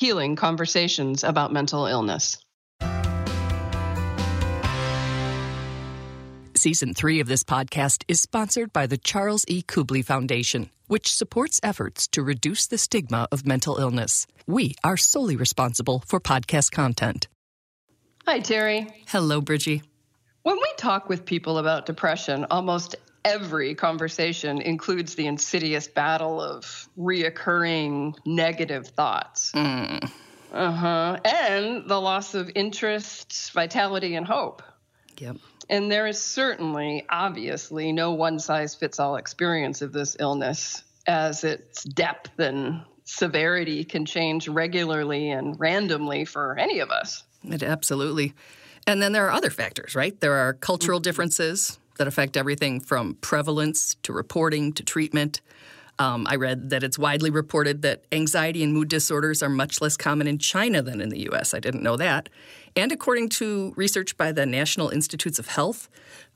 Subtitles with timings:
[0.00, 2.38] healing conversations about mental illness.
[6.54, 9.62] Season three of this podcast is sponsored by the Charles E.
[9.62, 14.26] Kubly Foundation, which supports efforts to reduce the stigma of mental illness.
[14.46, 17.28] We are solely responsible for podcast content.
[18.26, 18.86] Hi, Terry.
[19.06, 19.82] Hello, Bridgie.
[20.42, 26.88] When we talk with people about depression, almost every conversation includes the insidious battle of
[26.98, 29.52] reoccurring negative thoughts.
[29.52, 30.10] Mm.
[30.52, 31.20] Uh huh.
[31.24, 34.62] And the loss of interest, vitality, and hope.
[35.18, 35.36] Yep.
[35.68, 41.44] And there is certainly, obviously, no one size fits all experience of this illness, as
[41.44, 47.22] its depth and severity can change regularly and randomly for any of us.
[47.44, 48.34] It absolutely.
[48.86, 50.18] And then there are other factors, right?
[50.20, 51.04] There are cultural Mm-hmm.
[51.04, 55.42] differences that affect everything from prevalence to reporting to treatment.
[55.98, 59.98] Um, I read that it's widely reported that anxiety and mood disorders are much less
[59.98, 61.52] common in China than in the US.
[61.52, 62.30] I didn't know that.
[62.76, 65.88] And according to research by the National Institutes of Health,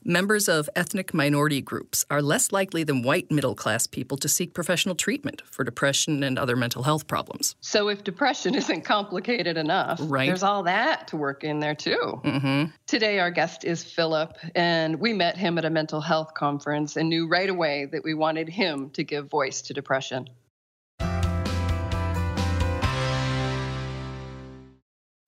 [0.03, 4.53] members of ethnic minority groups are less likely than white middle class people to seek
[4.53, 7.55] professional treatment for depression and other mental health problems.
[7.61, 10.27] So if depression isn't complicated enough, Right.
[10.27, 12.21] there's all that to work in there too.
[12.23, 12.71] Mm-hmm.
[12.85, 17.09] Today, our guest is Philip, and we met him at a mental health conference and
[17.09, 20.29] knew right away that we wanted him to give voice to depression.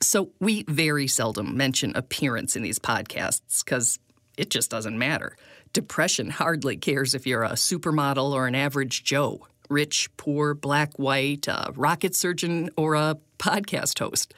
[0.07, 3.99] So, we very seldom mention appearance in these podcasts because
[4.37, 5.35] it just doesn't matter.
[5.73, 11.49] Depression hardly cares if you're a supermodel or an average Joe, rich, poor, black, white,
[11.49, 14.33] a rocket surgeon, or a podcast host.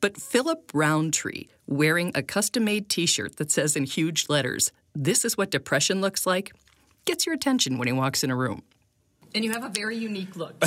[0.00, 5.26] But Philip Roundtree, wearing a custom made t shirt that says in huge letters, This
[5.26, 6.54] is what depression looks like,
[7.04, 8.62] gets your attention when he walks in a room.
[9.34, 10.54] And you have a very unique look.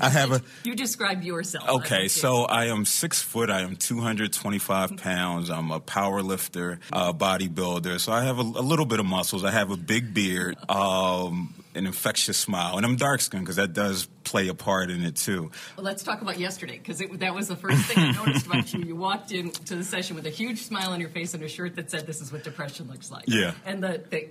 [0.00, 1.68] I have a- You describe yourself.
[1.68, 3.50] Okay, so I am six foot.
[3.50, 5.50] I am 225 pounds.
[5.50, 8.00] I'm a power lifter, uh, bodybuilder.
[8.00, 9.44] So I have a, a little bit of muscles.
[9.44, 13.72] I have a big beard, um, an infectious smile, and I'm dark skinned because that
[13.72, 15.50] does play a part in it too.
[15.76, 18.80] Well, let's talk about yesterday because that was the first thing I noticed about you.
[18.84, 21.76] You walked into the session with a huge smile on your face and a shirt
[21.76, 23.52] that said, "This is what depression looks like." Yeah.
[23.66, 24.28] And the, the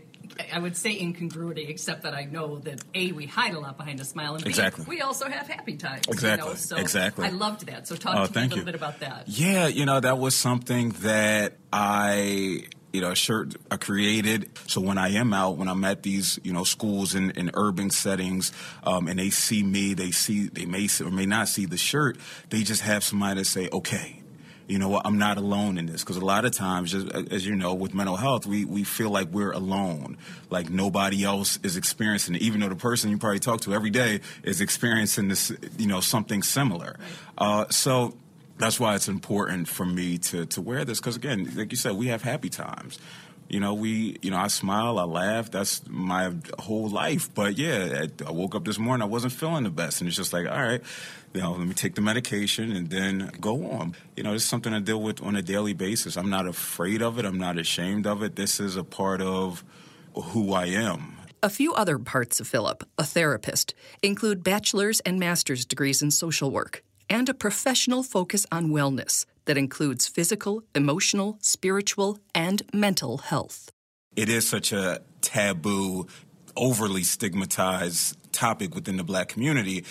[0.53, 3.99] I would say incongruity, except that I know that a we hide a lot behind
[3.99, 4.85] a smile, and b Exactly.
[4.87, 6.05] we also have happy times.
[6.07, 6.47] Exactly.
[6.47, 6.57] You know?
[6.57, 7.25] So Exactly.
[7.27, 7.87] I loved that.
[7.87, 8.65] So talk Oh, to me a little you.
[8.65, 9.27] bit about that.
[9.27, 14.51] Yeah, you know, that was something that I, you know, a shirt I created.
[14.67, 17.89] So when I am out, when I'm at these, you know, schools in, in urban
[17.89, 21.65] settings, um, and they see me, they see, they may see or may not see
[21.65, 22.17] the shirt,
[22.51, 24.19] they just have somebody to say, okay,
[24.67, 26.03] you know what, I'm not alone in this.
[26.03, 29.09] Because a lot of times, just as you know, with mental health, we, we feel
[29.09, 30.17] like we're alone.
[30.49, 33.89] Like nobody else is experiencing it, even though the person you probably talk to every
[33.89, 36.97] day is experiencing this, you know, something similar.
[37.37, 38.13] Uh, so
[38.57, 40.99] that's why it's important for me to, to wear this.
[40.99, 42.99] Because again, like you said, we have happy times.
[43.49, 45.51] You know, we, you know, I smile, I laugh.
[45.51, 47.33] That's my whole life.
[47.33, 50.01] But yeah, I, I woke up this morning, I wasn't feeling the best.
[50.01, 50.81] And it's just like, all right,
[51.33, 53.95] you know, let me take the medication and then go on.
[54.15, 56.15] You know, it's something I deal with on a daily basis.
[56.15, 58.35] I'm not afraid of it, I'm not ashamed of it.
[58.35, 59.63] This is a part of
[60.15, 61.17] who I am.
[61.41, 66.49] A few other parts of Philip, a therapist, include bachelor's and master's degrees in social
[66.49, 73.71] work and a professional focus on wellness that includes physical, emotional, spiritual, and mental health.
[74.15, 76.07] It is such a taboo,
[76.55, 79.85] overly stigmatized topic within the black community.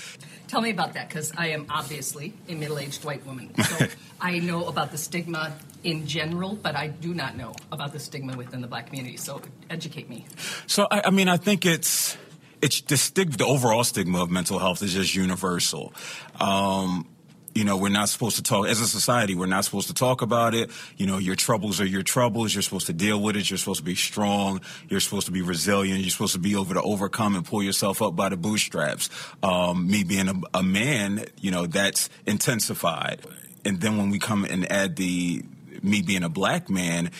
[0.48, 3.54] Tell me about that because I am obviously a middle aged white woman.
[3.62, 3.86] So
[4.20, 8.36] I know about the stigma in general, but I do not know about the stigma
[8.36, 9.16] within the black community.
[9.16, 10.26] So educate me.
[10.66, 12.16] So I, I mean, I think it's
[12.62, 15.92] it's the stig- the overall stigma of mental health is just universal.
[16.40, 17.08] Um,
[17.54, 19.34] you know, we're not supposed to talk as a society.
[19.34, 20.70] We're not supposed to talk about it.
[20.96, 22.54] You know, your troubles are your troubles.
[22.54, 23.50] You're supposed to deal with it.
[23.50, 24.62] You're supposed to be strong.
[24.88, 26.00] You're supposed to be resilient.
[26.00, 29.10] You're supposed to be able to overcome and pull yourself up by the bootstraps.
[29.42, 33.20] Um, me being a, a man, you know, that's intensified.
[33.64, 35.44] And then when we come and add the
[35.82, 37.10] me being a black man,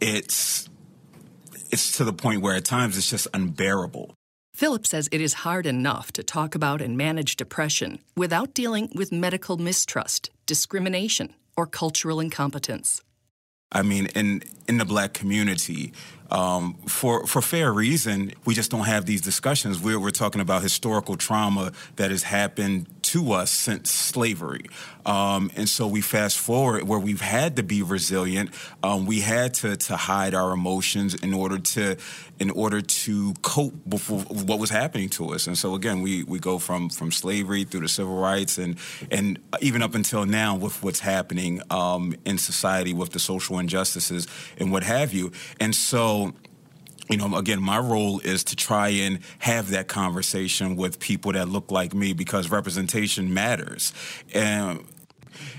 [0.00, 0.70] it's
[1.70, 4.14] it's to the point where at times it's just unbearable.
[4.54, 9.10] Philip says it is hard enough to talk about and manage depression without dealing with
[9.10, 13.00] medical mistrust, discrimination, or cultural incompetence.
[13.72, 15.94] I mean, in in the black community,
[16.30, 19.80] um, for for fair reason, we just don't have these discussions.
[19.80, 24.64] We're we're talking about historical trauma that has happened to us since slavery.
[25.04, 28.50] Um, and so we fast forward where we've had to be resilient.
[28.82, 31.96] Um, we had to, to hide our emotions in order to
[32.38, 35.46] in order to cope with what was happening to us.
[35.46, 38.76] And so again, we, we go from from slavery through the civil rights and
[39.10, 44.26] and even up until now with what's happening um, in society with the social injustices
[44.58, 45.32] and what have you.
[45.60, 46.32] And so
[47.10, 51.48] you know, again, my role is to try and have that conversation with people that
[51.48, 53.92] look like me because representation matters.
[54.32, 54.86] And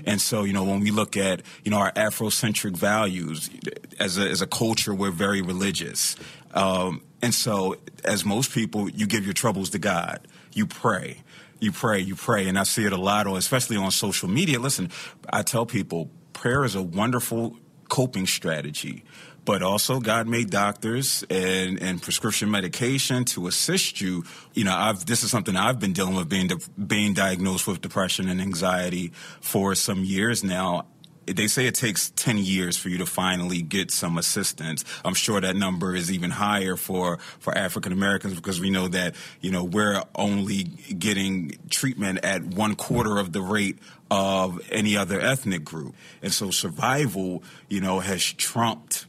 [0.06, 3.50] and so, you know, when we look at, you know, our Afrocentric values,
[3.98, 6.16] as a, as a culture, we're very religious.
[6.52, 10.26] Um, and so, as most people, you give your troubles to God.
[10.52, 11.18] You pray.
[11.58, 12.48] You pray, you pray.
[12.48, 14.60] And I see it a lot, especially on social media.
[14.60, 14.90] Listen,
[15.32, 17.56] I tell people prayer is a wonderful
[17.88, 19.04] coping strategy
[19.44, 24.24] but also God made doctors and, and prescription medication to assist you.
[24.54, 26.50] You know, I've, this is something I've been dealing with being,
[26.86, 30.86] being diagnosed with depression and anxiety for some years now
[31.26, 34.84] they say it takes 10 years for you to finally get some assistance.
[35.04, 39.14] I'm sure that number is even higher for, for African Americans because we know that,
[39.40, 43.78] you know, we're only getting treatment at one quarter of the rate
[44.10, 45.94] of any other ethnic group.
[46.22, 49.06] And so survival, you know, has trumped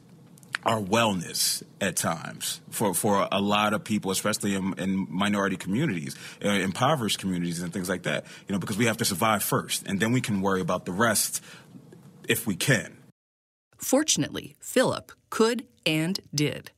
[0.65, 6.15] our wellness at times for, for a lot of people, especially in, in minority communities,
[6.43, 8.25] uh, impoverished communities, and things like that.
[8.47, 10.91] You know, because we have to survive first, and then we can worry about the
[10.91, 11.43] rest
[12.27, 12.97] if we can.
[13.77, 16.71] Fortunately, Philip could and did.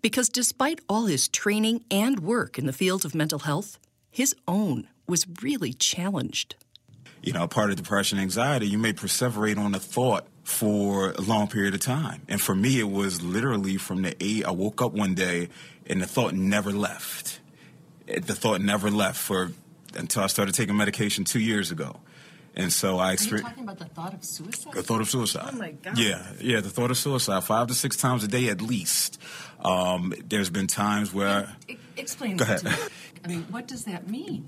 [0.00, 3.78] Because despite all his training and work in the field of mental health,
[4.10, 6.56] his own was really challenged.
[7.22, 11.48] You know, part of depression anxiety, you may perseverate on a thought for a long
[11.48, 12.22] period of time.
[12.28, 15.48] And for me, it was literally from the eight, I woke up one day
[15.86, 17.40] and the thought never left.
[18.06, 19.50] The thought never left for
[19.96, 21.98] until I started taking medication two years ago.
[22.54, 23.50] And so I experienced.
[23.50, 24.72] talking about the thought of suicide?
[24.72, 25.50] The thought of suicide.
[25.52, 25.98] Oh my God.
[25.98, 29.20] Yeah, yeah, the thought of suicide, five to six times a day at least.
[29.64, 31.56] Um, there's been times where.
[31.96, 32.64] explain Go ahead.
[33.24, 34.44] I mean, what does that mean?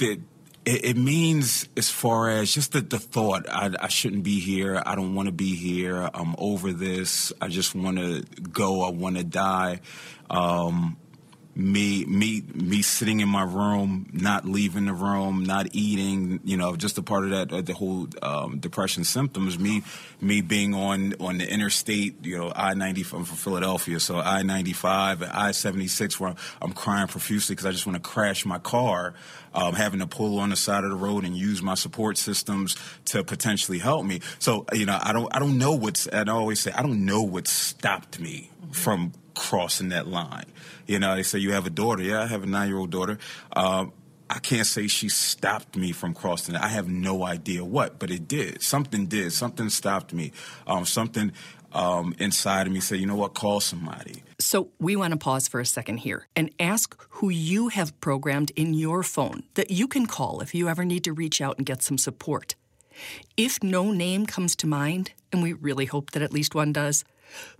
[0.69, 4.82] It, it, means as far as just the, the thought I, I, shouldn't be here
[4.85, 8.23] i don't want to be here i'm over this i just want to
[8.53, 9.81] go i want to die
[10.29, 10.99] um,
[11.58, 16.76] me me me sitting in my room, not leaving the room, not eating, you know,
[16.76, 19.58] just a part of that uh, the whole um, depression symptoms.
[19.58, 19.82] Me
[20.20, 24.72] me being on on the interstate, you know, I ninety from Philadelphia, so I ninety
[24.72, 28.08] five and I seventy six, where I'm, I'm, crying profusely because I just want to
[28.08, 29.14] crash my car,
[29.52, 32.76] um, having to pull on the side of the road and use my support systems
[33.06, 34.20] to potentially help me.
[34.38, 37.04] So you know, I don't I don't know what's and I always say I don't
[37.04, 40.46] know what stopped me from crossing that line.
[40.87, 42.02] You know, they say you have a daughter.
[42.02, 43.19] Yeah, I have a nine year old daughter.
[43.55, 43.93] Um,
[44.31, 46.61] I can't say she stopped me from crossing it.
[46.61, 48.61] I have no idea what, but it did.
[48.61, 49.32] Something did.
[49.32, 50.32] Something stopped me.
[50.67, 51.32] Um, something
[51.73, 54.23] um, inside of me said, you know what, call somebody.
[54.38, 58.52] So we want to pause for a second here and ask who you have programmed
[58.54, 61.66] in your phone that you can call if you ever need to reach out and
[61.66, 62.54] get some support.
[63.37, 67.04] If no name comes to mind, and we really hope that at least one does,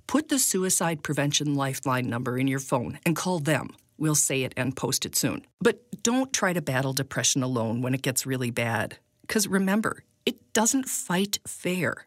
[0.07, 3.71] Put the Suicide Prevention Lifeline number in your phone and call them.
[3.99, 5.45] We'll say it and post it soon.
[5.61, 8.99] But don't try to battle depression alone when it gets really bad.
[9.23, 12.07] Because remember, it doesn't fight fair.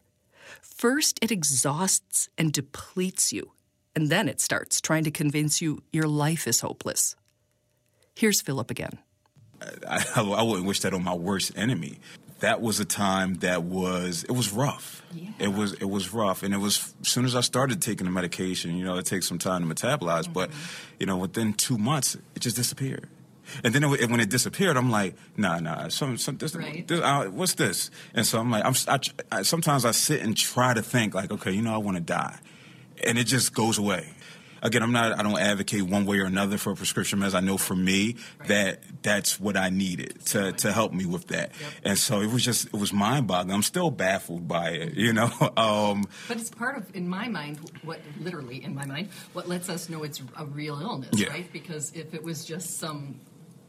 [0.60, 3.52] First, it exhausts and depletes you,
[3.94, 7.14] and then it starts trying to convince you your life is hopeless.
[8.14, 8.98] Here's Philip again.
[9.88, 11.98] I, I, wouldn't wish that on my worst enemy
[12.42, 15.02] that was a time that was it was rough.
[15.14, 15.30] Yeah.
[15.38, 18.10] It was it was rough, and it was as soon as I started taking the
[18.10, 18.76] medication.
[18.76, 20.32] You know, it takes some time to metabolize, mm-hmm.
[20.32, 20.50] but
[20.98, 23.08] you know, within two months, it just disappeared.
[23.62, 26.86] And then it, when it disappeared, I'm like, nah, nah, some, some, this, right.
[26.86, 27.90] this, uh, what's this?
[28.14, 31.30] And so I'm like, I'm, I, I, sometimes I sit and try to think like,
[31.30, 32.38] okay, you know, I want to die,
[33.04, 34.14] and it just goes away
[34.62, 37.34] again, I'm not, I don't advocate one way or another for a prescription meds.
[37.34, 38.48] I know for me right.
[38.48, 41.52] that that's what I needed to, to help me with that.
[41.60, 41.70] Yep.
[41.84, 43.54] And so it was just, it was mind boggling.
[43.54, 45.30] I'm still baffled by it, you know?
[45.62, 49.68] Um, but it's part of, in my mind, what literally in my mind, what lets
[49.68, 51.28] us know it's a real illness, yeah.
[51.28, 51.52] right?
[51.52, 53.20] Because if it was just some,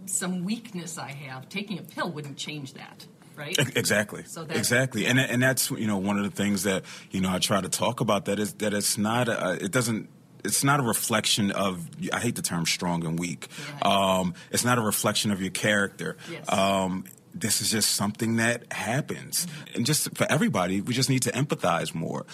[0.06, 3.58] some weakness I have, taking a pill wouldn't change that right?
[3.76, 4.24] Exactly.
[4.26, 7.40] So exactly, and and that's you know one of the things that you know I
[7.40, 10.08] try to talk about that is that it's not a, it doesn't
[10.44, 13.48] it's not a reflection of I hate the term strong and weak.
[13.82, 14.18] Yeah.
[14.18, 16.18] Um, it's not a reflection of your character.
[16.30, 16.52] Yes.
[16.52, 19.46] Um, this is just something that happens.
[19.46, 19.78] Mm-hmm.
[19.78, 22.26] And just for everybody, we just need to empathize more.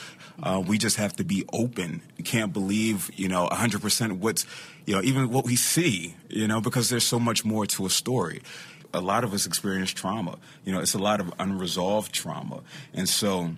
[0.41, 2.01] Uh, we just have to be open.
[2.17, 4.45] You can't believe, you know, 100% what's,
[4.85, 7.89] you know, even what we see, you know, because there's so much more to a
[7.89, 8.41] story.
[8.93, 10.37] A lot of us experience trauma.
[10.65, 12.61] You know, it's a lot of unresolved trauma.
[12.93, 13.51] And so,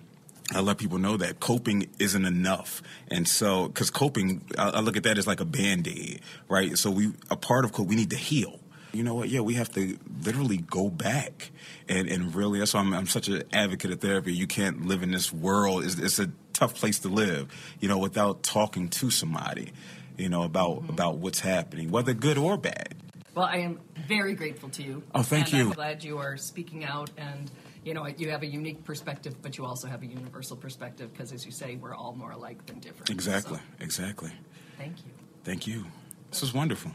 [0.54, 2.82] I let people know that coping isn't enough.
[3.10, 6.78] And so, because coping, I, I, look at that as like a band aid, right?
[6.78, 8.60] So, we, a part of cope, we need to heal
[8.94, 9.30] you know what?
[9.30, 11.52] Yeah, we have to literally go back
[11.88, 12.60] and, and really.
[12.60, 14.34] That's why I'm, I'm such an advocate of therapy.
[14.34, 15.84] You can't live in this world.
[15.84, 19.72] It's, it's, a tough place to live, you know, without talking to somebody,
[20.18, 20.90] you know, about mm-hmm.
[20.90, 22.96] about what's happening, whether good or bad.
[23.34, 25.04] Well, I am very grateful to you.
[25.16, 25.62] Oh, thank you.
[25.62, 27.50] I'm glad you are speaking out and
[27.84, 31.32] you know, you have a unique perspective, but you also have a universal perspective because,
[31.32, 33.10] as you say, we're all more alike than different.
[33.10, 34.32] Exactly, so, exactly.
[34.78, 35.12] Thank you.
[35.44, 35.86] Thank you.
[36.30, 36.92] This was wonderful.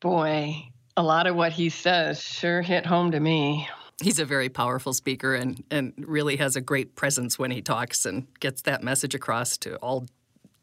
[0.00, 3.68] Boy, a lot of what he says sure hit home to me.
[4.02, 8.04] He's a very powerful speaker and, and really has a great presence when he talks
[8.04, 10.06] and gets that message across to all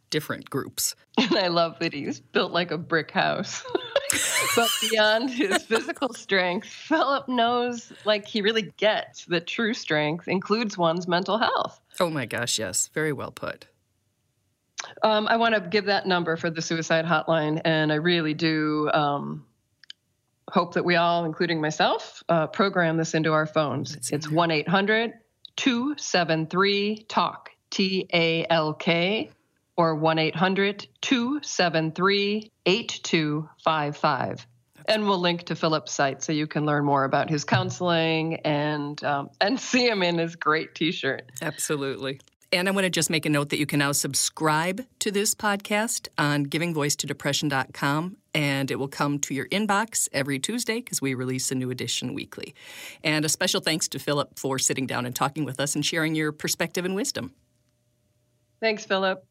[0.09, 0.95] different groups.
[1.17, 3.63] And I love that he's built like a brick house.
[4.55, 10.77] but beyond his physical strength, Philip knows, like, he really gets that true strength includes
[10.77, 11.79] one's mental health.
[11.99, 12.89] Oh my gosh, yes.
[12.93, 13.67] Very well put.
[15.01, 18.89] Um, I want to give that number for the suicide hotline, and I really do
[18.93, 19.45] um,
[20.49, 24.11] hope that we all, including myself, uh, program this into our phones.
[24.11, 25.13] It's 1 800
[25.55, 29.31] 273 TALK, T A L K,
[29.77, 34.47] or 1 800 273 8255.
[34.85, 39.01] And we'll link to Philip's site so you can learn more about his counseling and
[39.03, 41.31] um, and see him in his great T-shirt.
[41.41, 42.19] Absolutely.
[42.51, 45.33] And I want to just make a note that you can now subscribe to this
[45.33, 51.51] podcast on givingvoicetodepression.com, and it will come to your inbox every Tuesday because we release
[51.51, 52.53] a new edition weekly.
[53.03, 56.13] And a special thanks to Philip for sitting down and talking with us and sharing
[56.13, 57.33] your perspective and wisdom.
[58.61, 59.25] Thanks, Philip.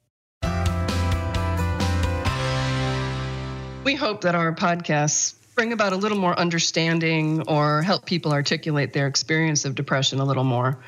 [3.85, 8.93] We hope that our podcasts bring about a little more understanding or help people articulate
[8.93, 10.79] their experience of depression a little more.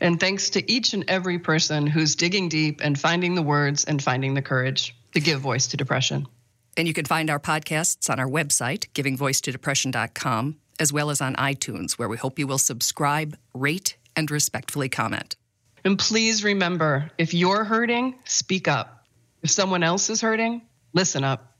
[0.00, 4.00] And thanks to each and every person who's digging deep and finding the words and
[4.00, 6.28] finding the courage to give voice to depression.
[6.76, 11.92] And you can find our podcasts on our website, givingvoicetodepression.com, as well as on iTunes,
[11.94, 15.34] where we hope you will subscribe, rate, and respectfully comment.
[15.84, 19.06] And please remember if you're hurting, speak up.
[19.42, 21.53] If someone else is hurting, listen up.